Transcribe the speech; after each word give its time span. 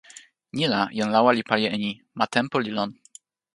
ni 0.55 0.65
la, 0.71 0.81
jan 0.97 1.09
lawa 1.15 1.29
li 1.33 1.43
pali 1.49 1.65
e 1.75 1.77
ni: 1.83 1.91
ma 2.17 2.25
tenpo 2.33 2.57
li 2.61 2.71
lon. 2.77 2.89